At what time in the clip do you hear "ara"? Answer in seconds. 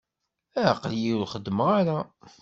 1.79-1.97